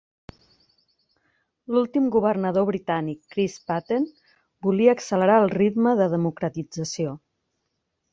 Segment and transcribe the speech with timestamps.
[1.73, 4.07] L'últim governador britànic Chris Patten
[4.69, 7.15] volia accelerar el ritme de democratització.